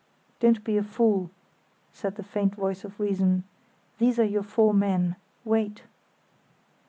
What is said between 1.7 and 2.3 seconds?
said the